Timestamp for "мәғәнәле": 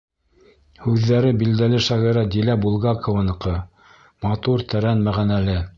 5.11-5.63